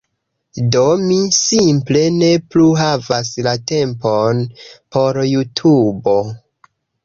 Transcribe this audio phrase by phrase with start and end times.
[0.75, 4.43] Do mi simple ne plu havas la tempon
[4.97, 6.21] por Jutubo